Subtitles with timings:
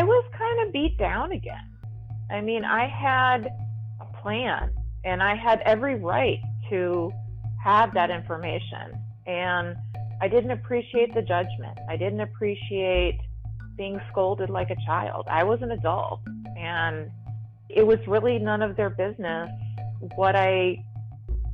[0.00, 1.76] I was kind of beat down again.
[2.30, 3.50] I mean, I had
[4.00, 4.70] a plan
[5.04, 6.40] and I had every right
[6.70, 7.12] to
[7.62, 8.98] have that information.
[9.26, 9.76] And
[10.22, 11.78] I didn't appreciate the judgment.
[11.90, 13.20] I didn't appreciate
[13.76, 15.26] being scolded like a child.
[15.28, 16.20] I was an adult
[16.56, 17.10] and
[17.68, 19.50] it was really none of their business
[20.16, 20.82] what I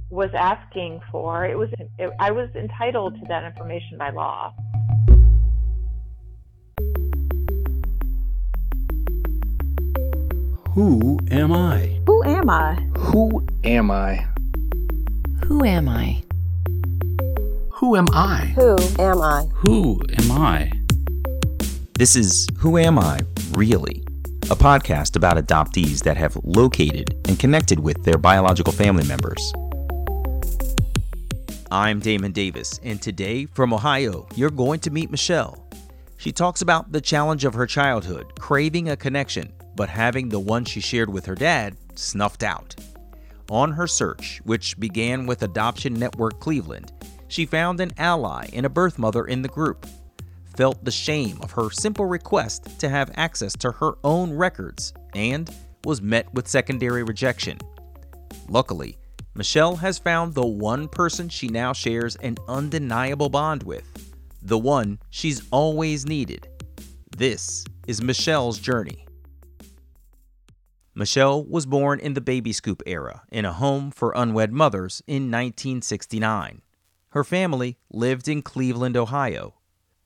[0.09, 1.45] was asking for.
[1.47, 4.55] It was it, I was entitled to that information by law.
[10.77, 11.99] Who am I?
[12.05, 12.75] Who am I?
[12.99, 14.27] Who am I?
[15.47, 16.23] Who am I?
[17.71, 18.53] Who am I?
[18.55, 19.47] Who am I?
[19.55, 20.71] Who am I?
[21.95, 23.21] This is Who Am I,
[23.53, 24.05] Really?
[24.51, 29.55] A podcast about adoptees that have located and connected with their biological family members.
[31.71, 35.67] I'm Damon Davis, and today from Ohio, you're going to meet Michelle.
[36.19, 40.65] She talks about the challenge of her childhood, craving a connection, but having the one
[40.65, 42.75] she shared with her dad snuffed out.
[43.51, 46.93] On her search, which began with Adoption Network Cleveland,
[47.29, 49.87] she found an ally and a birth mother in the group,
[50.57, 55.55] felt the shame of her simple request to have access to her own records, and
[55.85, 57.59] was met with secondary rejection.
[58.49, 58.99] Luckily,
[59.35, 63.85] Michelle has found the one person she now shares an undeniable bond with,
[64.43, 66.49] the one she's always needed.
[67.17, 69.06] This is Michelle's journey.
[70.99, 75.25] Michelle was born in the baby scoop era in a home for unwed mothers in
[75.25, 76.63] 1969.
[77.11, 79.57] Her family lived in Cleveland, Ohio.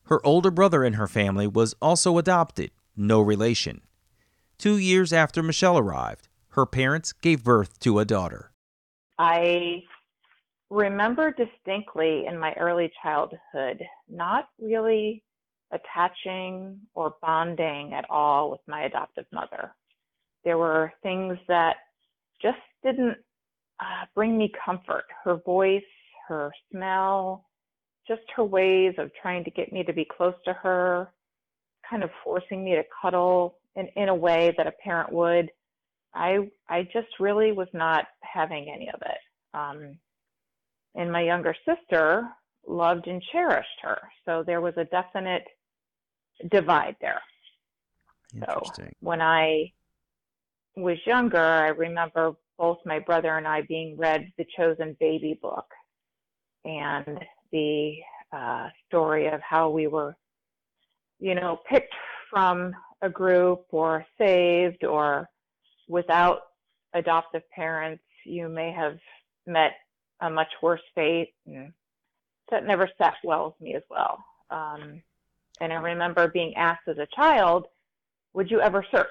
[0.07, 3.83] Her older brother in her family was also adopted, no relation.
[4.59, 8.51] Two years after Michelle arrived, her parents gave birth to a daughter.
[9.17, 9.85] I
[10.71, 15.23] remember distinctly in my early childhood not really
[15.71, 19.73] attaching or bonding at all with my adoptive mother.
[20.45, 21.77] There were things that
[22.41, 23.17] just didn't
[23.81, 25.05] uh, bring me comfort.
[25.25, 25.83] Her voice,
[26.29, 27.47] her smell,
[28.07, 31.13] just her ways of trying to get me to be close to her,
[31.89, 35.51] kind of forcing me to cuddle in, in a way that a parent would.
[36.15, 39.19] I I just really was not having any of it.
[39.55, 39.99] Um,
[40.97, 42.29] and my younger sister
[42.67, 45.45] loved and cherished her, so there was a definite
[46.51, 47.23] divide there.
[48.47, 48.63] So
[49.01, 49.73] when I
[50.77, 55.67] was younger, I remember both my brother and I being read the Chosen Baby book
[56.65, 57.19] and
[57.53, 57.97] the
[58.33, 60.17] uh, story of how we were,
[61.19, 61.95] you know, picked
[62.31, 62.73] from
[63.03, 65.29] a group or saved or
[65.89, 66.41] without
[66.95, 68.99] adoptive parents, you may have
[69.47, 69.73] met
[70.21, 71.33] a much worse fate.
[71.47, 71.73] And
[72.51, 74.23] that never sat well with me as well.
[74.51, 75.03] Um,
[75.61, 77.67] and I remember being asked as a child,
[78.35, 79.09] would you ever search?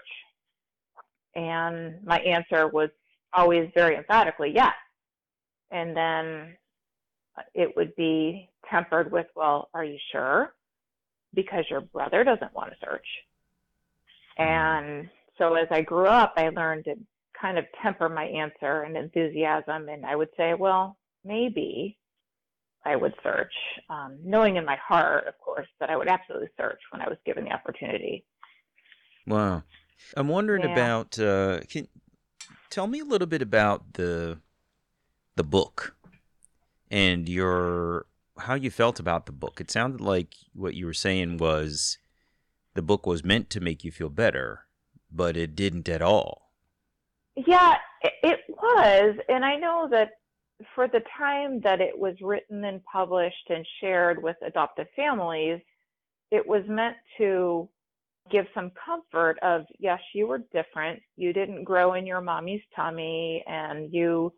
[1.36, 2.90] And my answer was
[3.34, 4.74] always very emphatically yes.
[5.72, 6.56] And then
[7.54, 10.54] it would be tempered with, well, are you sure?
[11.34, 13.06] Because your brother doesn't want to search.
[14.38, 16.96] And so as I grew up, I learned to
[17.40, 19.90] kind of temper my answer and enthusiasm.
[19.90, 21.98] And I would say, well, maybe
[22.86, 23.54] I would search,
[23.90, 27.18] um, knowing in my heart, of course, that I would absolutely search when I was
[27.26, 28.26] given the opportunity.
[29.28, 29.64] Wow.
[30.16, 30.72] I'm wondering yeah.
[30.72, 31.88] about, uh, can
[32.70, 34.40] tell me a little bit about the
[35.36, 35.96] the book
[36.92, 38.06] and your
[38.40, 39.60] how you felt about the book.
[39.62, 41.98] It sounded like what you were saying was
[42.74, 44.66] the book was meant to make you feel better,
[45.12, 46.52] but it didn't at all.
[47.36, 50.12] Yeah, it was, and I know that
[50.76, 55.62] for the time that it was written and published and shared with adoptive families,
[56.32, 57.70] it was meant to
[58.32, 61.02] give some comfort of yes, you were different.
[61.16, 64.34] You didn't grow in your mommy's tummy and you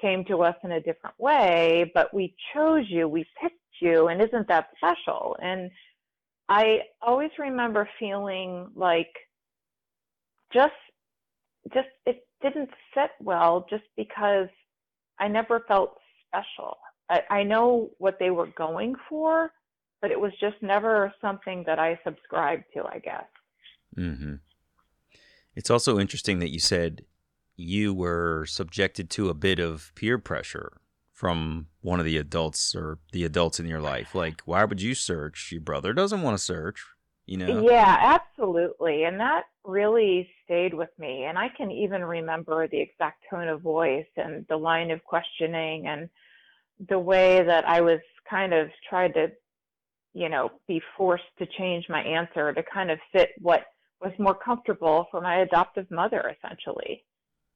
[0.00, 4.20] came to us in a different way, but we chose you, we picked you, and
[4.20, 5.36] isn't that special?
[5.40, 5.70] And
[6.48, 9.10] I always remember feeling like
[10.52, 10.72] just
[11.72, 14.48] just it didn't sit well just because
[15.18, 15.96] I never felt
[16.28, 16.76] special.
[17.08, 19.50] I, I know what they were going for,
[20.02, 23.24] but it was just never something that I subscribed to, I guess.
[23.96, 24.34] Mm-hmm.
[25.54, 27.04] It's also interesting that you said
[27.56, 30.80] you were subjected to a bit of peer pressure
[31.12, 34.14] from one of the adults or the adults in your life.
[34.14, 35.50] Like, why would you search?
[35.52, 36.82] Your brother doesn't want to search,
[37.24, 37.62] you know?
[37.62, 39.04] Yeah, absolutely.
[39.04, 41.24] And that really stayed with me.
[41.24, 45.86] And I can even remember the exact tone of voice and the line of questioning
[45.86, 46.08] and
[46.88, 49.30] the way that I was kind of tried to,
[50.14, 53.62] you know, be forced to change my answer to kind of fit what
[54.00, 57.04] was more comfortable for my adoptive mother essentially.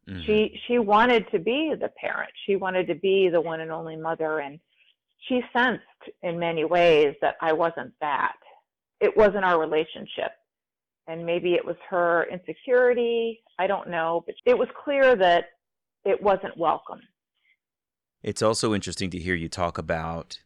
[0.08, 0.24] Mhm.
[0.24, 2.30] She she wanted to be the parent.
[2.46, 4.58] She wanted to be the one and only mother and
[5.26, 5.82] she sensed
[6.22, 8.36] in many ways that I wasn't that.
[9.00, 10.32] It wasn't our relationship.
[11.06, 15.46] And maybe it was her insecurity, I don't know, but it was clear that
[16.04, 17.00] it wasn't welcome.
[18.22, 20.40] It's also interesting to hear you talk about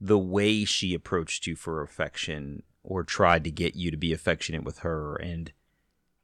[0.00, 4.64] the way she approached you for affection or tried to get you to be affectionate
[4.64, 5.52] with her and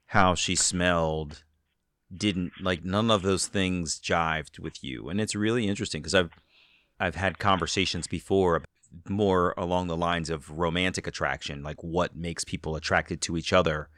[0.06, 1.44] how she smelled
[2.14, 5.10] didn't like none of those things jived with you.
[5.10, 6.30] And it's really interesting because i've
[6.98, 8.62] i've had conversations before
[9.08, 13.88] more along the lines of romantic attraction like what makes people attracted to each other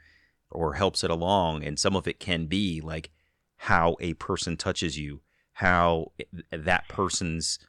[0.51, 1.63] or helps it along.
[1.63, 3.11] And some of it can be like
[3.57, 5.21] how a person touches you
[5.53, 6.11] how
[6.51, 7.59] that person's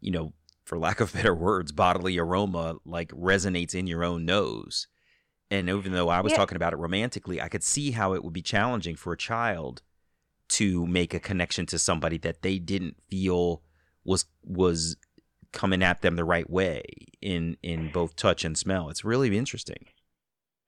[0.00, 0.32] you know
[0.70, 4.86] for lack of better words bodily aroma like resonates in your own nose
[5.50, 6.38] and even though i was Yeah.
[6.38, 9.82] talking about it romantically i could see how it would be challenging for a child
[10.48, 13.62] to make a connection to somebody that they didn't feel
[14.04, 14.96] was was
[15.52, 16.84] coming at them the right way
[17.20, 19.86] in in both touch and smell it's really interesting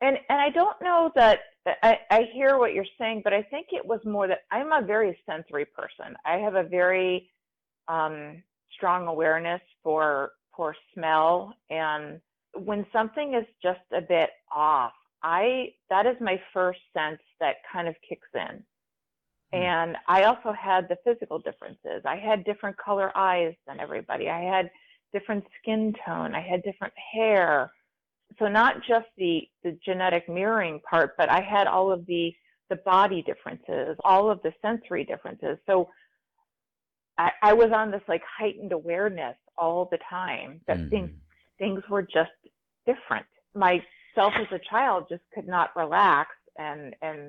[0.01, 1.39] and and I don't know that
[1.85, 4.85] I, I hear what you're saying, but I think it was more that I'm a
[4.85, 6.17] very sensory person.
[6.27, 7.31] I have a very
[7.87, 8.43] um,
[8.83, 12.21] strong awareness for for smell, and
[12.55, 14.93] when something is just a bit off,
[15.23, 18.63] I that is my first sense that kind of kicks in.
[19.53, 19.63] Hmm.
[19.63, 22.03] And I also had the physical differences.
[22.05, 24.29] I had different color eyes than everybody.
[24.29, 24.71] I had
[25.13, 26.35] different skin tone.
[26.35, 27.71] I had different hair
[28.39, 32.33] so not just the the genetic mirroring part but i had all of the
[32.71, 35.89] the body differences all of the sensory differences so
[37.25, 41.19] i, I was on this like heightened awareness all the time that things Mhm.
[41.63, 42.37] things were just
[42.91, 46.29] different myself as a child just could not relax
[46.59, 47.21] and and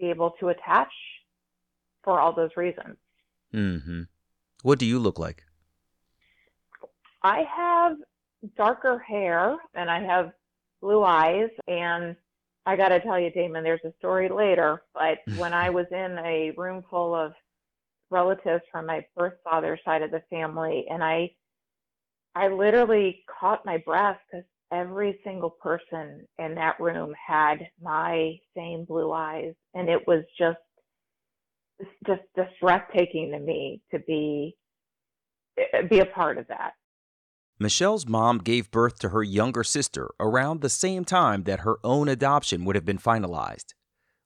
[0.00, 0.92] be able to attach
[2.04, 2.96] for all those reasons
[3.54, 4.02] Mm-hmm.
[4.62, 5.38] what do you look like
[7.22, 7.96] I have
[8.56, 10.26] darker hair and I have
[10.80, 11.50] blue eyes.
[11.66, 12.14] And
[12.66, 14.70] I got to tell you, Damon, there's a story later.
[14.94, 17.32] But when I was in a room full of
[18.10, 21.30] relatives from my birth father's side of the family, and I,
[22.34, 28.84] I literally caught my breath because every single person in that room had my same
[28.84, 30.58] blue eyes, and it was just,
[32.06, 34.56] just, just breathtaking to me to be,
[35.88, 36.72] be a part of that.
[37.60, 42.08] Michelle's mom gave birth to her younger sister around the same time that her own
[42.08, 43.74] adoption would have been finalized.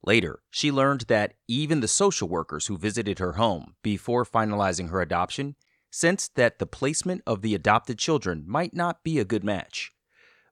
[0.04, 5.00] Later, she learned that even the social workers who visited her home before finalizing her
[5.00, 5.54] adoption
[5.90, 9.92] sensed that the placement of the adopted children might not be a good match.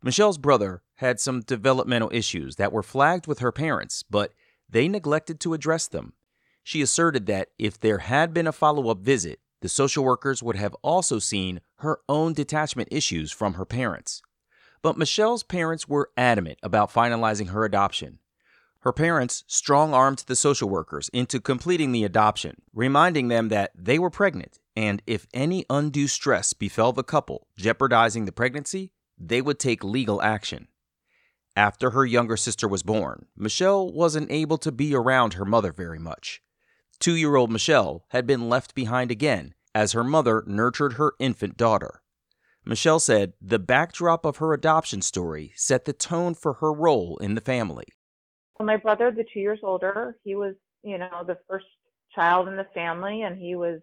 [0.03, 4.33] Michelle's brother had some developmental issues that were flagged with her parents, but
[4.69, 6.13] they neglected to address them.
[6.63, 10.57] She asserted that if there had been a follow up visit, the social workers would
[10.57, 14.23] have also seen her own detachment issues from her parents.
[14.83, 18.21] But Michelle's parents were adamant about finalizing her adoption.
[18.81, 23.99] Her parents strong armed the social workers into completing the adoption, reminding them that they
[23.99, 29.59] were pregnant, and if any undue stress befell the couple, jeopardizing the pregnancy, they would
[29.59, 30.69] take legal action.
[31.55, 35.99] After her younger sister was born, Michelle wasn't able to be around her mother very
[35.99, 36.43] much.
[36.99, 41.59] Two year old Michelle had been left behind again as her mother nurtured her infant
[41.59, 42.03] daughter.
[42.65, 47.35] Michelle said the backdrop of her adoption story set the tone for her role in
[47.35, 47.87] the family.
[48.61, 51.67] My brother, the two years older, he was, you know, the first
[52.15, 53.81] child in the family, and he was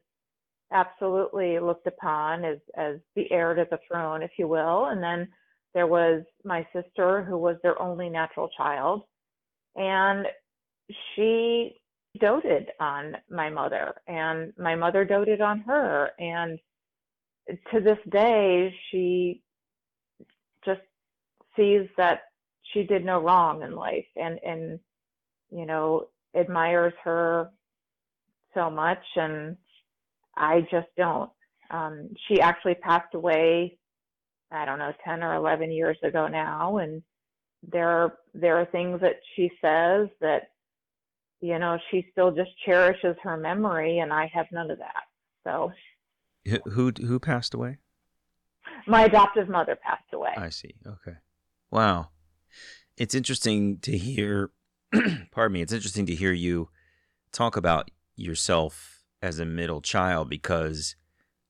[0.72, 4.86] absolutely looked upon as as the heir to the throne, if you will.
[4.86, 5.28] And then
[5.74, 9.04] there was my sister, who was their only natural child,
[9.76, 10.28] and
[11.16, 11.80] she
[12.20, 16.60] doted on my mother, and my mother doted on her, and
[17.72, 19.42] to this day, she
[20.66, 20.82] just
[21.56, 22.22] sees that
[22.74, 24.80] she did no wrong in life and and
[25.52, 27.50] you know admires her
[28.54, 29.56] so much and
[30.36, 31.30] i just don't
[31.72, 33.78] um she actually passed away
[34.52, 37.02] i don't know 10 or 11 years ago now and
[37.72, 40.52] there are there are things that she says that
[41.42, 45.04] you know she still just cherishes her memory and i have none of that
[45.44, 45.72] so
[46.46, 47.78] Who who passed away?
[48.86, 50.76] my adoptive mother passed away I see.
[50.86, 51.18] Okay.
[51.72, 52.10] Wow.
[52.98, 54.52] It's interesting to hear
[55.32, 56.70] pardon me, it's interesting to hear you
[57.32, 60.96] talk about yourself as a middle child because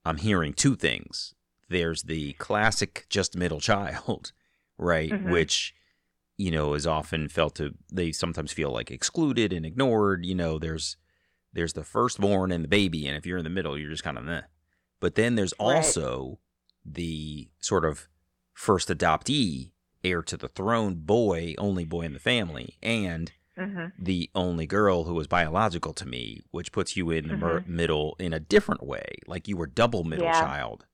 [0.04, 1.34] I'm hearing two things.
[1.68, 4.32] There's the classic just middle child,
[4.78, 5.10] right?
[5.10, 5.30] Mhm.
[5.30, 5.74] Which
[6.40, 10.24] you know, is often felt to they sometimes feel like excluded and ignored.
[10.24, 10.96] You know, there's
[11.52, 14.16] there's the firstborn and the baby, and if you're in the middle, you're just kind
[14.16, 14.42] of meh.
[15.00, 15.66] But then there's Right.
[15.76, 16.38] also
[16.84, 18.08] the sort of
[18.54, 19.72] first adoptee,
[20.04, 25.04] heir to the throne boy, only boy in the family, and hmm the only girl
[25.04, 28.82] who was biological to me, which puts you in the mer- middle in a different
[28.84, 30.40] way, like you were double middle Yeah.
[30.40, 30.86] child.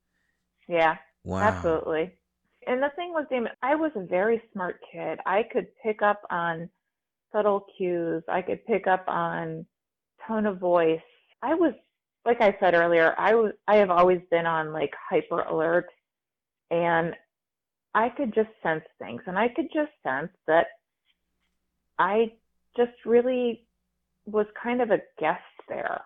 [0.68, 1.48] Yeah, Wow.
[1.48, 2.14] absolutely.
[2.66, 5.18] And the thing was, Damon, I was a very smart kid.
[5.26, 6.70] I could pick up on
[7.32, 8.22] subtle cues.
[8.28, 9.66] I could pick up on
[10.26, 11.02] tone of voice.
[11.42, 11.74] I was,
[12.24, 15.86] like I said earlier, I was, I have always been on like hyper alert,
[16.70, 17.14] and
[17.94, 20.66] I could just sense things, and I could just sense that
[21.98, 22.32] I
[22.76, 23.66] just really
[24.26, 26.00] was kind of a guest there.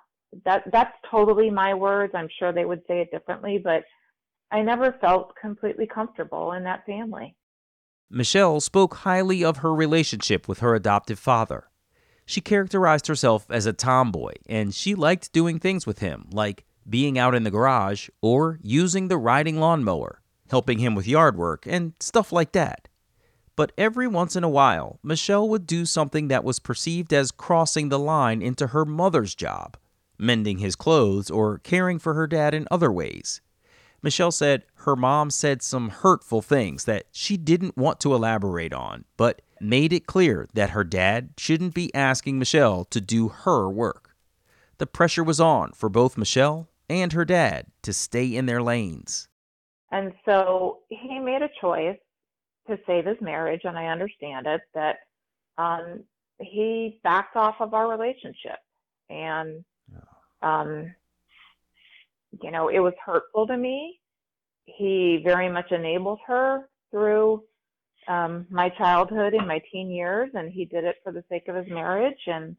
[0.44, 2.12] That that's totally my words.
[2.14, 3.84] I'm sure they would say it differently, but
[4.50, 7.34] I never felt completely comfortable in that family.
[8.10, 11.68] Michelle spoke highly of her relationship with her adoptive father.
[12.24, 17.18] She characterized herself as a tomboy, and she liked doing things with him, like being
[17.18, 21.92] out in the garage or using the riding lawnmower, helping him with yard work, and
[22.00, 22.88] stuff like that.
[23.56, 27.88] But every once in a while, Michelle would do something that was perceived as crossing
[27.88, 29.76] the line into her mother's job,
[30.16, 33.40] mending his clothes or caring for her dad in other ways.
[34.00, 39.04] Michelle said her mom said some hurtful things that she didn't want to elaborate on,
[39.16, 44.14] but made it clear that her dad shouldn't be asking Michelle to do her work.
[44.78, 49.28] The pressure was on for both Michelle and her dad to stay in their lanes.
[49.90, 51.98] And so he made a choice
[52.68, 54.96] to save his marriage, and I understand it, that
[55.56, 56.04] um,
[56.38, 58.58] he backed off of our relationship.
[59.08, 59.64] And,
[60.42, 60.94] um,
[62.42, 63.98] you know, it was hurtful to me.
[64.66, 67.42] He very much enabled her through
[68.06, 71.56] um, my childhood and my teen years, and he did it for the sake of
[71.56, 72.20] his marriage.
[72.26, 72.56] And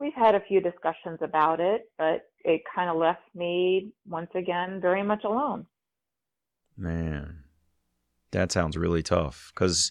[0.00, 4.80] we've had a few discussions about it, but it kind of left me once again
[4.80, 5.66] very much alone.
[6.78, 7.42] Man,
[8.30, 9.90] that sounds really tough because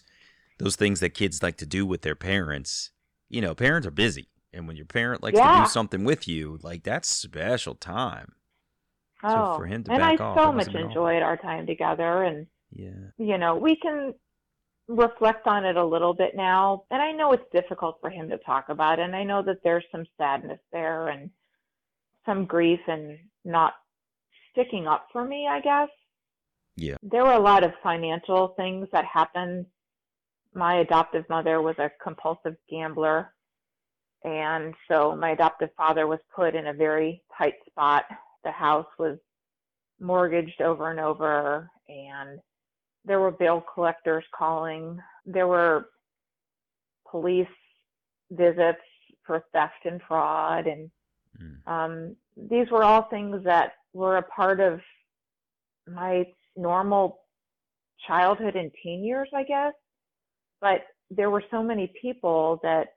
[0.58, 2.90] those things that kids like to do with their parents,
[3.28, 4.28] you know, parents are busy.
[4.52, 8.32] And when your parent likes to do something with you, like that's special time.
[9.20, 10.90] So Oh, for him to and I off, so much must have been awful.
[11.02, 13.10] enjoyed our time together, and Yeah.
[13.18, 14.14] you know, we can
[14.86, 16.84] reflect on it a little bit now.
[16.90, 19.84] And I know it's difficult for him to talk about, and I know that there's
[19.92, 21.30] some sadness there and
[22.24, 23.74] some grief and not
[24.50, 25.90] sticking up for me, I guess.
[26.78, 26.96] Yeah.
[27.02, 29.66] There were a lot of financial things that happened.
[30.54, 33.34] My adoptive mother was a compulsive gambler.
[34.24, 38.04] And so my adoptive father was put in a very tight spot.
[38.44, 39.18] The house was
[40.00, 42.38] mortgaged over and over, and
[43.04, 45.00] there were bill collectors calling.
[45.26, 45.90] There were
[47.10, 47.46] police
[48.30, 48.78] visits
[49.24, 50.90] for theft and fraud, and
[51.40, 51.68] Mm.
[51.68, 54.80] um, these were all things that were a part of
[55.86, 56.24] my
[56.58, 57.20] normal
[58.06, 59.72] childhood and teen years, I guess.
[60.60, 62.88] But there were so many people that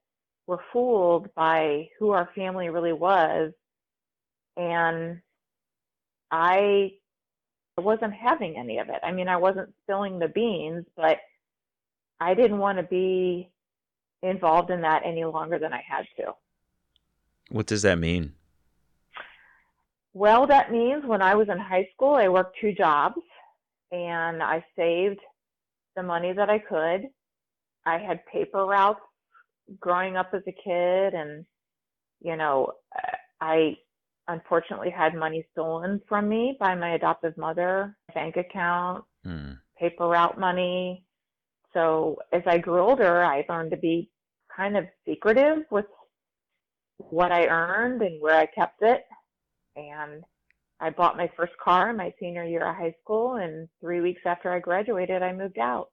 [0.48, 3.52] were fooled by who our family really was.
[4.58, 5.22] And
[6.32, 6.94] I
[7.78, 9.00] wasn't having any of it.
[9.04, 11.20] I mean, I wasn't spilling the beans, but
[12.20, 13.50] I didn't want to be
[14.24, 16.34] involved in that any longer than I had to.
[17.50, 18.34] What does that mean?
[20.14, 23.22] Well, that means when I was in high school, I worked two jobs
[23.92, 25.20] and I saved
[25.96, 27.10] the money that I could.
[27.86, 29.02] I had paper routes
[29.80, 31.46] growing up as a kid, and,
[32.22, 32.74] you know,
[33.40, 33.78] I
[34.28, 39.60] unfortunately had money stolen from me by my adoptive mother, bank account, Mm.
[39.78, 41.06] paper route money.
[41.74, 44.10] So as I grew older, I learned to be
[44.56, 45.86] kind of secretive with
[46.98, 49.06] what I earned and where I kept it.
[49.76, 50.24] And
[50.82, 54.22] I bought my first car in my senior year of high school, and three weeks
[54.26, 55.90] after I graduated, I moved out.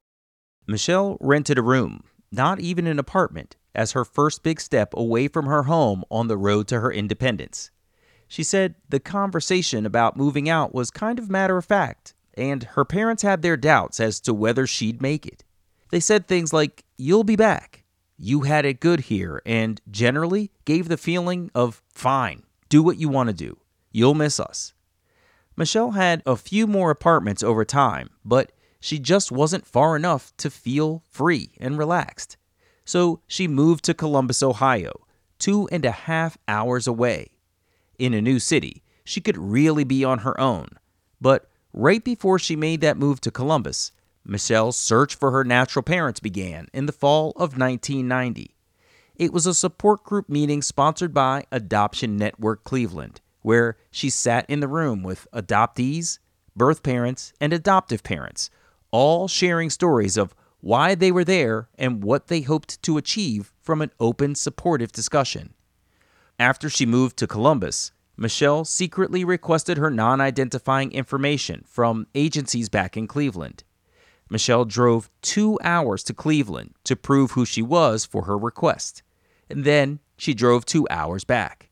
[0.66, 5.44] Michelle rented a room, not even an apartment, as her first big step away from
[5.44, 7.70] her home on the road to her independence.
[8.28, 12.84] She said the conversation about moving out was kind of matter of fact, and her
[12.86, 15.44] parents had their doubts as to whether she'd make it.
[15.90, 17.84] They said things like, You'll be back.
[18.16, 23.10] You had it good here, and generally gave the feeling of, Fine, do what you
[23.10, 23.58] want to do.
[23.92, 24.72] You'll miss us.
[25.58, 30.50] Michelle had a few more apartments over time, but she just wasn't far enough to
[30.50, 32.36] feel free and relaxed.
[32.84, 34.92] So she moved to Columbus, Ohio,
[35.40, 37.32] two and a half hours away.
[37.98, 40.68] In a new city, she could really be on her own.
[41.20, 43.90] But right before she made that move to Columbus,
[44.24, 48.54] Michelle's search for her natural parents began in the fall of 1990.
[49.16, 54.60] It was a support group meeting sponsored by Adoption Network Cleveland, where she sat in
[54.60, 56.18] the room with adoptees,
[56.56, 58.50] birth parents, and adoptive parents,
[58.90, 63.80] all sharing stories of why they were there and what they hoped to achieve from
[63.80, 65.54] an open, supportive discussion.
[66.38, 72.96] After she moved to Columbus, Michelle secretly requested her non identifying information from agencies back
[72.96, 73.62] in Cleveland.
[74.28, 79.02] Michelle drove two hours to Cleveland to prove who she was for her request
[79.50, 81.67] and then she drove two hours back.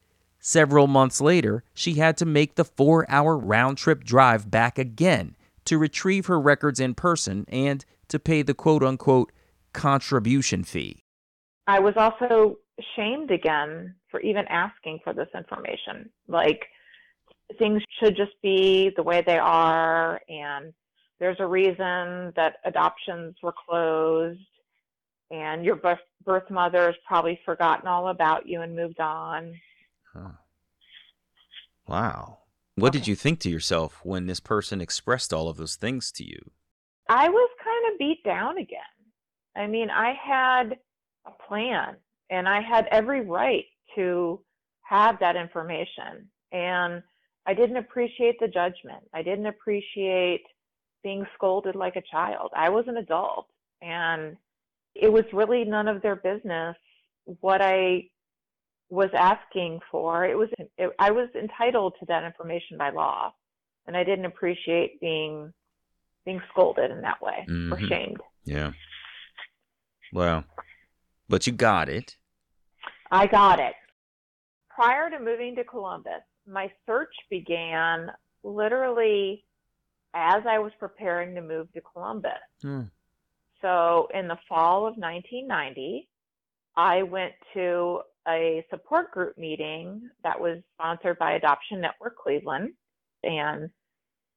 [0.49, 5.35] Several months later, she had to make the four hour round trip drive back again
[5.65, 9.33] to retrieve her records in person and to pay the quote unquote
[9.73, 11.03] contribution fee.
[11.67, 12.59] I was also
[12.95, 16.11] shamed again for even asking for this information.
[16.29, 16.67] Like,
[17.59, 20.73] things should just be the way they are, and
[21.19, 24.39] there's a reason that adoptions were closed
[25.33, 29.59] and your birth, birth mother has probably forgotten all about you and moved on.
[30.17, 30.31] Huh.
[31.87, 32.39] Wow.
[32.75, 32.99] What okay.
[32.99, 36.51] did you think to yourself when this person expressed all of those things to you?
[37.09, 38.81] I was kind of beat down again.
[39.57, 40.79] I mean, I had
[41.27, 41.97] a plan
[42.31, 44.41] and I had every right to
[44.83, 46.29] have that information.
[46.53, 47.03] And
[47.47, 49.05] I didn't appreciate the judgment.
[49.15, 50.43] I didn't appreciate
[51.03, 52.51] being scolded like a child.
[52.57, 53.47] I was an adult
[53.81, 54.37] and
[54.95, 56.77] it was really none of their business
[57.41, 58.09] what I
[58.89, 60.25] was asking for.
[60.25, 63.33] It was it, I was entitled to that information by law,
[63.87, 65.53] and I didn't appreciate being
[66.25, 67.73] being scolded in that way mm-hmm.
[67.73, 68.21] or shamed.
[68.45, 68.73] Yeah.
[70.13, 70.45] Well,
[71.29, 72.17] but you got it.
[73.11, 73.75] I got it.
[74.69, 78.11] Prior to moving to Columbus, my search began
[78.43, 79.45] literally
[80.15, 82.33] as I was preparing to move to Columbus.
[82.65, 82.91] Mm.
[83.63, 86.09] So in the fall of 1990,
[86.77, 92.71] I went to a support group meeting that was sponsored by Adoption Network Cleveland.
[93.23, 93.71] And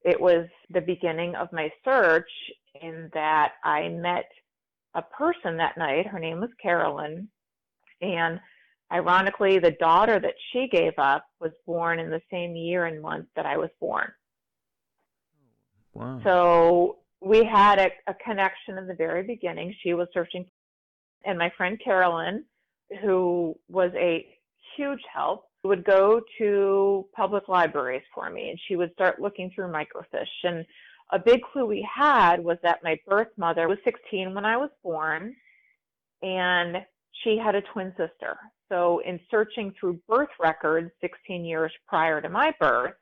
[0.04, 2.30] it was the beginning of my search
[2.82, 4.30] in that I met
[4.96, 6.08] a person that night.
[6.08, 7.28] Her name was Carolyn.
[8.02, 8.40] And
[8.92, 13.28] ironically, the daughter that she gave up was born in the same year and month
[13.36, 14.12] that I was born.
[15.94, 16.22] Wow.
[16.24, 19.76] So we had a, a connection in the very beginning.
[19.84, 20.46] She was searching,
[21.26, 22.46] and my friend Carolyn,
[23.02, 24.26] who was a
[24.76, 29.72] huge help, would go to public libraries for me, and she would start looking through
[29.72, 30.26] microfiche.
[30.44, 30.66] And
[31.12, 34.70] a big clue we had was that my birth mother was 16 when I was
[34.84, 35.36] born,
[36.22, 36.78] and
[37.24, 38.38] she had a twin sister.
[38.70, 42.94] So, in searching through birth records 16 years prior to my birth,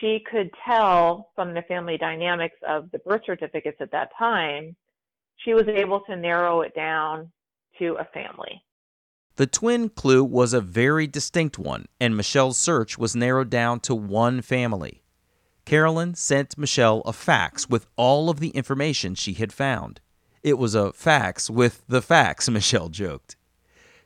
[0.00, 4.74] she could tell from the family dynamics of the birth certificates at that time,
[5.36, 7.30] she was able to narrow it down
[7.78, 8.62] to a family.
[9.36, 13.94] The twin clue was a very distinct one, and Michelle's search was narrowed down to
[13.94, 15.02] one family.
[15.64, 20.00] Carolyn sent Michelle a fax with all of the information she had found.
[20.42, 23.36] It was a fax with the facts, Michelle joked.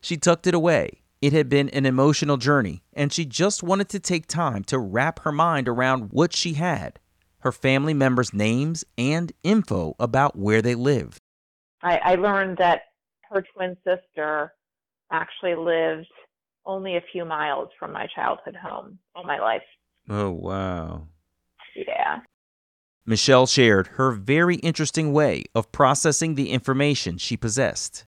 [0.01, 4.01] She tucked it away it had been an emotional journey, and she just wanted to
[4.01, 6.99] take time to wrap her mind around what she had
[7.43, 11.23] her family members' names and info about where they lived.
[11.83, 12.83] I, I learned that
[13.31, 14.53] her twin sister
[15.13, 16.07] actually lived
[16.67, 19.63] only a few miles from my childhood home all my life.
[20.09, 21.07] Oh, wow.
[21.75, 22.21] Yeah.
[23.07, 28.05] Michelle shared her very interesting way of processing the information she possessed.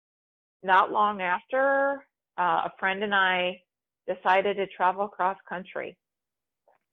[0.62, 2.04] Not long after
[2.38, 3.60] uh, a friend and I
[4.06, 5.96] decided to travel cross country.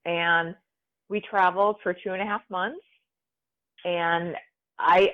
[0.05, 0.55] And
[1.09, 2.81] we traveled for two and a half months.
[3.85, 4.35] And
[4.77, 5.13] I,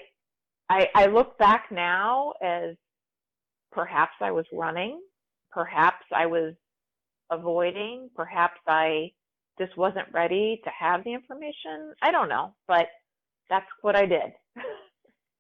[0.69, 2.76] I, I look back now as
[3.72, 5.02] perhaps I was running,
[5.52, 6.54] perhaps I was
[7.30, 9.12] avoiding, perhaps I
[9.60, 11.94] just wasn't ready to have the information.
[12.02, 12.88] I don't know, but
[13.50, 14.32] that's what I did.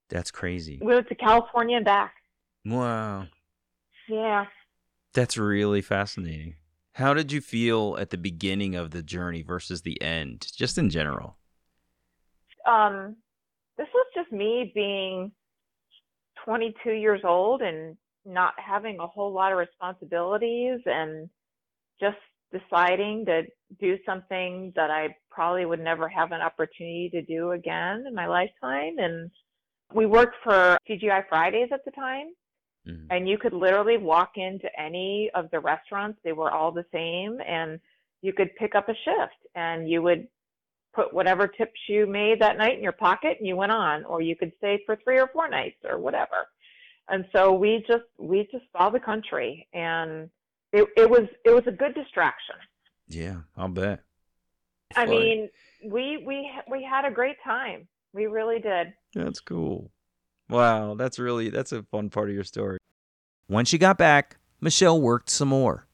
[0.09, 0.79] That's crazy.
[0.81, 2.13] We went to California and back.
[2.65, 3.27] Wow.
[4.09, 4.45] Yeah.
[5.13, 6.55] That's really fascinating.
[6.95, 10.89] How did you feel at the beginning of the journey versus the end, just in
[10.89, 11.37] general?
[12.67, 13.15] Um,
[13.77, 15.31] this was just me being
[16.45, 21.29] 22 years old and not having a whole lot of responsibilities and
[21.99, 22.17] just
[22.51, 23.43] deciding to
[23.79, 28.27] do something that I probably would never have an opportunity to do again in my
[28.27, 28.97] lifetime.
[28.97, 29.31] And
[29.93, 32.33] we worked for TGI Fridays at the time.
[32.87, 33.05] Mm-hmm.
[33.11, 37.39] And you could literally walk into any of the restaurants, they were all the same,
[37.47, 37.79] and
[38.21, 40.27] you could pick up a shift and you would
[40.93, 44.21] put whatever tips you made that night in your pocket and you went on, or
[44.21, 46.47] you could stay for three or four nights or whatever.
[47.09, 50.29] And so we just we just saw the country, and
[50.71, 52.55] it it was it was a good distraction.
[53.07, 54.03] Yeah, I'll bet.
[54.95, 55.49] I mean,
[55.83, 57.87] we we we had a great time.
[58.13, 58.93] We really did.
[59.13, 59.91] That's cool.
[60.49, 62.77] Wow, that's really that's a fun part of your story.
[63.47, 65.87] When she got back, Michelle worked some more.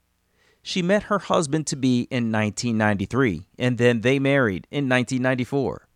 [0.61, 5.86] She met her husband to be in 1993 and then they married in 1994.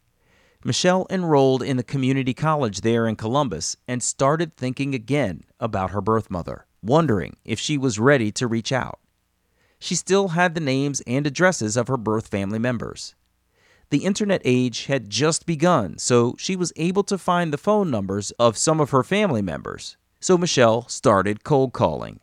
[0.63, 6.01] Michelle enrolled in the community college there in Columbus and started thinking again about her
[6.01, 8.99] birth mother, wondering if she was ready to reach out.
[9.79, 13.15] She still had the names and addresses of her birth family members.
[13.89, 18.29] The internet age had just begun, so she was able to find the phone numbers
[18.31, 19.97] of some of her family members.
[20.19, 22.19] So Michelle started cold calling.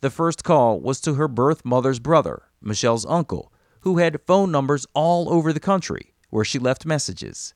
[0.00, 4.84] The first call was to her birth mother's brother, Michelle's uncle, who had phone numbers
[4.94, 7.54] all over the country where she left messages.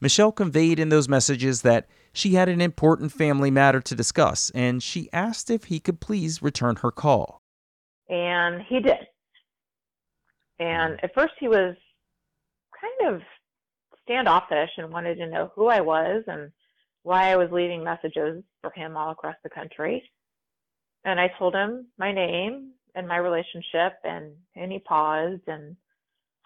[0.00, 4.82] Michelle conveyed in those messages that she had an important family matter to discuss, and
[4.82, 7.42] she asked if he could please return her call.
[8.08, 9.06] and he did.
[10.58, 11.04] And mm-hmm.
[11.04, 11.74] at first he was
[12.80, 13.22] kind of
[14.02, 16.50] standoffish and wanted to know who I was and
[17.02, 20.02] why I was leaving messages for him all across the country.
[21.04, 25.76] And I told him my name and my relationship and and he paused and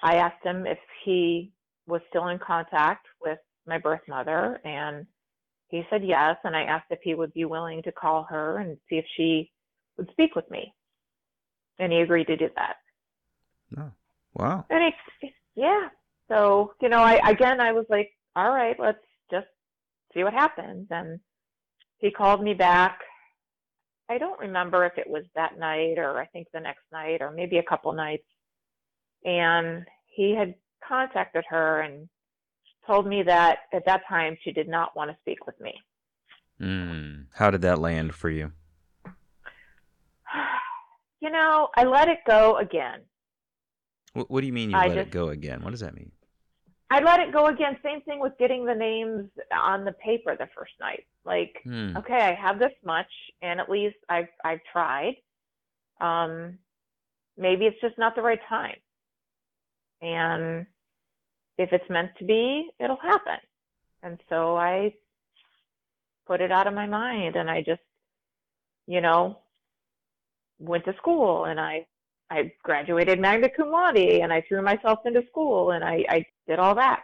[0.02, 1.52] I asked him if he
[1.90, 5.06] was still in contact with my birth mother and
[5.68, 8.76] he said yes and I asked if he would be willing to call her and
[8.88, 9.50] see if she
[9.96, 10.74] would speak with me
[11.78, 12.76] and he agreed to do that.
[13.78, 13.90] Oh,
[14.34, 14.64] wow.
[14.70, 15.88] And he, yeah.
[16.28, 18.98] So you know, I again, I was like, all right, let's
[19.30, 19.46] just
[20.14, 20.86] see what happens.
[20.90, 21.20] And
[21.98, 23.00] he called me back.
[24.08, 27.30] I don't remember if it was that night or I think the next night or
[27.30, 28.26] maybe a couple nights.
[29.24, 30.54] And he had
[30.86, 32.08] contacted her and
[32.86, 35.74] told me that at that time she did not want to speak with me.
[36.60, 38.52] Mm, how did that land for you?
[41.22, 43.00] You know, I let it go again.
[44.14, 45.62] What, what do you mean you I let it go again?
[45.62, 46.12] What does that mean?
[46.90, 47.76] I let it go again.
[47.84, 51.04] Same thing with getting the names on the paper the first night.
[51.26, 51.94] Like, Hmm.
[51.98, 53.10] okay, I have this much,
[53.42, 55.16] and at least I've I've tried.
[56.00, 56.58] Um,
[57.36, 58.76] maybe it's just not the right time.
[60.02, 60.66] And
[61.58, 63.38] if it's meant to be, it'll happen.
[64.02, 64.94] And so I
[66.26, 67.82] put it out of my mind, and I just,
[68.86, 69.38] you know,
[70.58, 71.86] went to school, and I
[72.30, 76.58] I graduated magna cum laude, and I threw myself into school, and I I did
[76.58, 77.02] all that.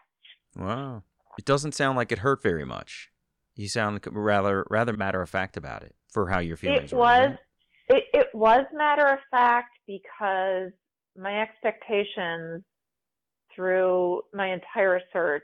[0.56, 1.02] Wow.
[1.38, 3.10] It doesn't sound like it hurt very much.
[3.56, 7.00] You sound rather rather matter of fact about it for how your feelings It were.
[7.02, 7.38] was right?
[7.98, 10.70] it, it was matter of fact because
[11.16, 12.62] my expectations
[13.56, 15.42] through my entire search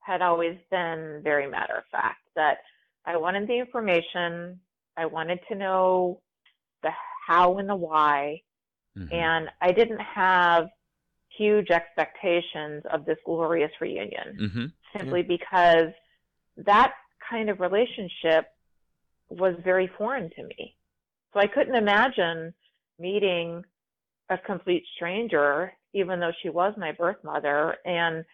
[0.00, 2.58] had always been very matter of fact that
[3.04, 4.60] I wanted the information,
[4.96, 6.22] I wanted to know
[6.82, 6.90] the
[7.26, 8.40] how and the why,
[8.96, 9.12] Mhm.
[9.12, 10.70] and I didn't have
[11.36, 14.72] huge expectations of this glorious reunion Mhm.
[14.96, 15.92] simply because
[16.56, 16.94] that
[17.28, 18.46] kind of relationship
[19.28, 20.76] was very foreign to me.
[21.32, 22.54] So I couldn't imagine
[22.98, 23.64] meeting
[24.32, 28.24] a complete stranger, even though she was my birth mother, and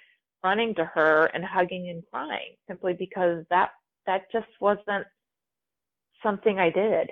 [0.43, 3.71] running to her and hugging and crying simply because that
[4.07, 5.07] that just wasn't
[6.23, 7.11] something I did.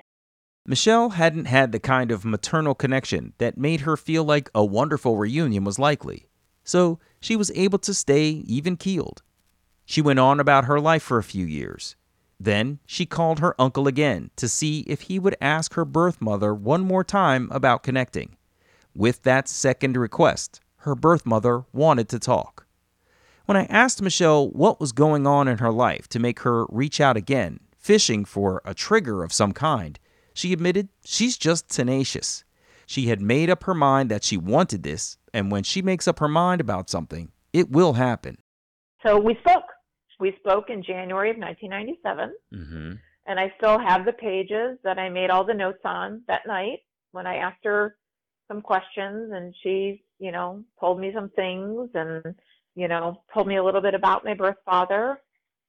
[0.65, 5.17] Michelle hadn't had the kind of maternal connection that made her feel like a wonderful
[5.17, 6.27] reunion was likely,
[6.63, 9.21] so she was able to stay even keeled.
[9.85, 11.95] She went on about her life for a few years.
[12.39, 16.53] Then she called her uncle again to see if he would ask her birth mother
[16.53, 18.36] one more time about connecting.
[18.97, 22.65] With that second request, her birth mother wanted to talk.
[23.45, 26.99] When I asked Michelle what was going on in her life to make her reach
[26.99, 29.99] out again, fishing for a trigger of some kind,
[30.33, 32.43] she admitted she's just tenacious.
[32.87, 36.17] She had made up her mind that she wanted this, and when she makes up
[36.17, 38.39] her mind about something, it will happen.
[39.05, 39.65] So we spoke.
[40.19, 42.33] We spoke in January of 1997.
[42.51, 42.93] Mm-hmm.
[43.27, 46.79] and I still have the pages that I made all the notes on that night
[47.11, 47.95] when I asked her
[48.47, 52.23] some questions and she, you know, told me some things and,
[52.75, 55.19] you know, told me a little bit about my birth father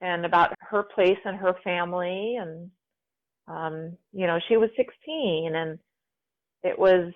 [0.01, 2.71] and about her place and her family and
[3.49, 5.79] um, you know, she was 16 and
[6.63, 7.13] it was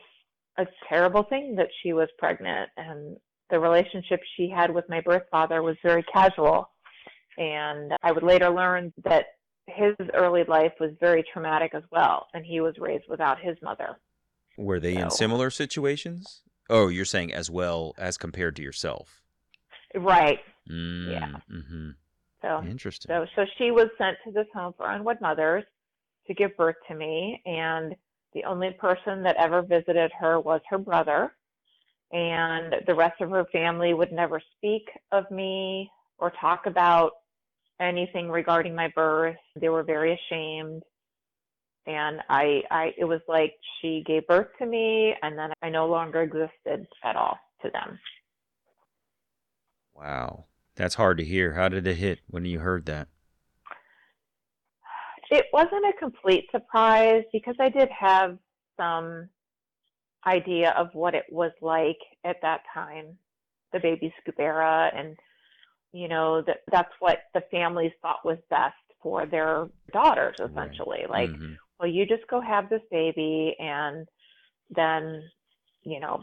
[0.59, 3.17] a terrible thing that she was pregnant and
[3.51, 6.71] the relationship she had with my birth father was very casual
[7.37, 9.27] and I would later learn that
[9.67, 13.99] his early life was very traumatic as well, and he was raised without his mother.
[14.63, 16.43] Were they in similar situations?
[16.71, 19.21] Oh, you're saying as well as compared to yourself.
[19.95, 20.39] Right.
[20.71, 21.41] Mm, Yeah.
[21.51, 21.91] Mm-hmm.
[22.41, 23.09] So Interesting.
[23.09, 25.65] so so she was sent to this home for unwed mothers
[26.27, 27.95] to give birth to me and
[28.35, 31.35] the only person that ever visited her was her brother
[32.13, 37.13] and the rest of her family would never speak of me or talk about
[37.81, 39.37] anything regarding my birth.
[39.57, 40.83] They were very ashamed.
[41.87, 45.87] And I I it was like she gave birth to me and then I no
[45.87, 47.99] longer existed at all to them.
[49.95, 50.45] wow.
[50.75, 51.53] That's hard to hear.
[51.53, 53.09] How did it hit when you heard that?
[55.31, 58.39] It wasn't a complete surprise because I did have
[58.77, 59.29] some
[60.27, 63.17] idea of what it was like at that time,
[63.73, 65.17] the baby scoop era, and
[65.93, 70.51] you know that that's what the families thought was best for their daughters, Right.
[70.51, 71.07] essentially.
[71.09, 71.59] Like, Mhm.
[71.79, 74.07] well, you just go have this baby, and
[74.71, 75.29] then
[75.83, 76.23] you know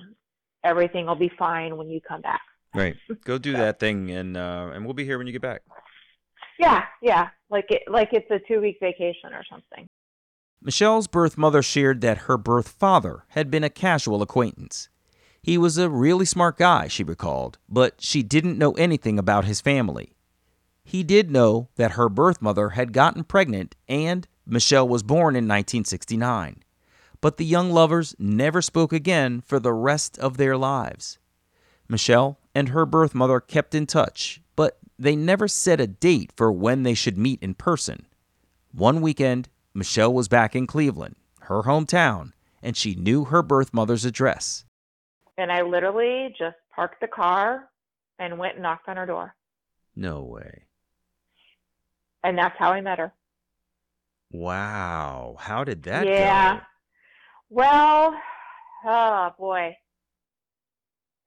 [0.64, 2.42] everything will be fine when you come back.
[2.74, 2.96] Right.
[3.26, 5.64] Go do that thing, and uh, and we'll be here when you get back.
[6.60, 9.88] Yeah, yeah, like it like it's a two week vacation or something.
[10.62, 14.90] Michelle's birth mother shared that her birth father had been a casual acquaintance.
[15.42, 19.62] He was a really smart guy, she recalled, but she didn't know anything about his
[19.62, 20.18] family.
[20.90, 25.46] He did know that her birth mother had gotten pregnant and Michelle was born in
[25.48, 26.64] 1969.
[27.22, 31.20] But the young lovers never spoke again for the rest of their lives.
[31.88, 36.52] Michelle and her birth mother kept in touch, but they never set a date for
[36.52, 38.08] when they should meet in person.
[38.72, 42.32] One weekend, Michelle was back in Cleveland, her hometown,
[42.64, 44.66] and she knew her birth mother's address.
[45.38, 47.70] And I literally just parked the car
[48.18, 49.36] and went and knocked on her door.
[49.96, 50.64] No way.
[52.24, 53.14] And that's how I met her.
[54.32, 55.38] Wow.
[55.40, 56.56] How did that yeah.
[56.56, 56.62] go?
[57.50, 58.14] Well,
[58.86, 59.76] oh boy.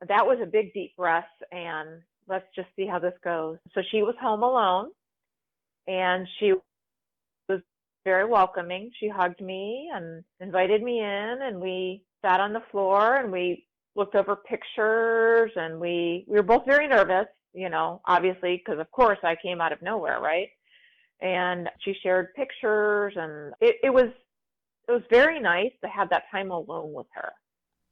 [0.09, 3.59] That was a big deep breath and let's just see how this goes.
[3.75, 4.91] So she was home alone
[5.87, 6.53] and she
[7.49, 7.61] was
[8.05, 8.91] very welcoming.
[8.99, 13.67] She hugged me and invited me in and we sat on the floor and we
[13.95, 18.91] looked over pictures and we we were both very nervous, you know, obviously because of
[18.91, 20.49] course I came out of nowhere, right?
[21.23, 24.11] And she shared pictures and it, it was
[24.89, 27.33] it was very nice to have that time alone with her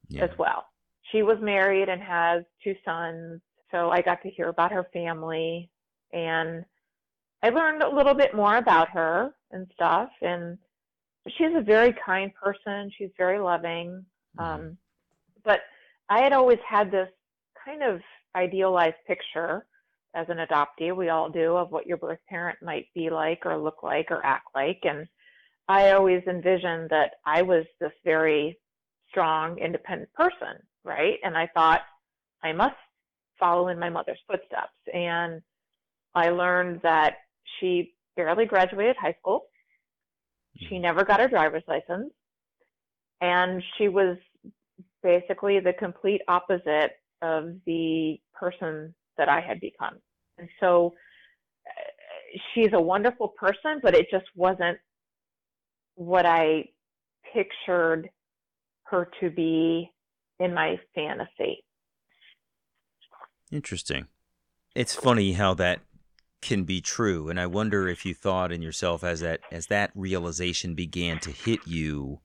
[0.08, 0.24] Yeah.
[0.24, 0.66] as well.
[1.12, 3.40] She was married and has two sons,
[3.70, 5.70] so I got to hear about her family
[6.12, 6.64] and
[7.42, 10.58] I learned a little bit more about her and stuff and
[11.38, 14.04] she's a very kind person, she's very loving.
[14.36, 14.44] Mhm.
[14.44, 14.78] Um
[15.44, 15.60] but
[16.08, 17.08] I had always had this
[17.64, 18.00] kind of
[18.34, 19.66] idealized picture
[20.14, 23.56] as an adoptee, we all do, of what your birth parent might be like or
[23.56, 24.80] look like or act like.
[24.82, 25.06] And
[25.68, 28.58] I always envisioned that I was this very
[29.08, 31.18] strong, independent person, right?
[31.22, 31.82] And I thought
[32.42, 32.76] I must
[33.38, 34.74] follow in my mother's footsteps.
[34.92, 35.40] And
[36.14, 37.18] I learned that
[37.58, 39.46] she barely graduated high school.
[40.68, 40.82] She hmm.
[40.82, 42.12] never got her driver's license.
[43.20, 44.16] And she was
[45.02, 46.92] basically the complete opposite
[47.22, 49.98] of the person that I had become.
[50.38, 50.94] And so
[51.66, 54.78] uh, she's a wonderful person, but it just wasn't
[55.94, 56.70] what I
[57.34, 58.08] pictured
[58.84, 59.92] her to be
[60.38, 61.62] in my fantasy.
[63.52, 64.06] Interesting.
[64.74, 65.80] It's funny how that
[66.40, 69.90] can be true, and I wonder if you thought in yourself as that as that
[69.94, 72.20] realization began to hit you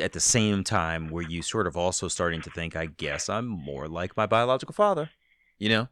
[0.00, 3.46] at the same time were you sort of also starting to think, I guess I'm
[3.46, 5.10] more like my biological father.
[5.58, 5.88] You know?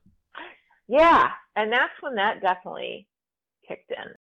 [0.89, 3.07] Yeah, and that's when that definitely
[3.67, 4.15] kicked in.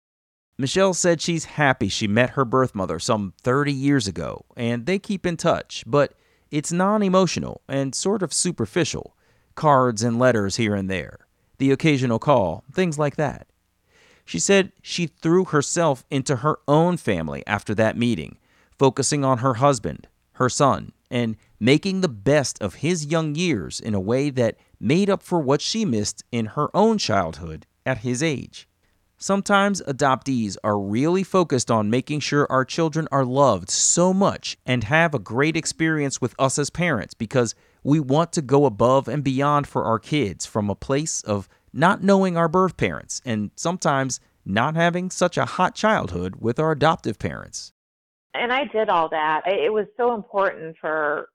[0.57, 4.99] Michelle said she's happy she met her birth mother some 30 years ago, and they
[4.99, 6.13] keep in touch, but
[6.51, 9.15] it's non emotional and sort of superficial
[9.55, 11.19] cards and letters here and there,
[11.57, 13.47] the occasional call, things like that.
[14.23, 18.37] She said she threw herself into her own family after that meeting,
[18.77, 23.93] focusing on her husband, her son, and making the best of his young years in
[23.93, 28.23] a way that made up for what she missed in her own childhood at his
[28.23, 28.67] age.
[29.17, 34.85] Sometimes adoptees are really focused on making sure our children are loved so much and
[34.85, 39.23] have a great experience with us as parents because we want to go above and
[39.23, 44.19] beyond for our kids from a place of not knowing our birth parents and sometimes
[44.43, 47.73] not having such a hot childhood with our adoptive parents.
[48.33, 49.41] And I did all that.
[49.45, 51.27] It was so important for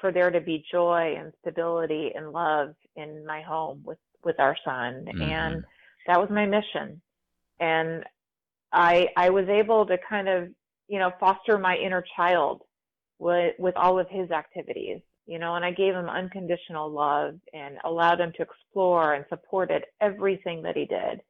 [0.00, 4.56] for there to be joy and stability and love in my home with with our
[4.64, 5.22] son Mhm.
[5.22, 5.64] and
[6.06, 7.00] that was my mission
[7.60, 8.04] and
[8.72, 10.48] i i was able to kind of
[10.88, 12.62] you know foster my inner child
[13.18, 17.78] with with all of his activities you know, and I gave him unconditional love and
[17.84, 21.22] allowed him to explore and supported everything that he did.